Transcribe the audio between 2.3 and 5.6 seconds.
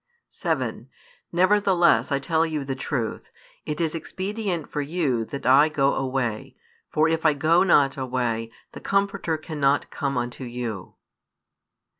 you the truth; it is expedient for you that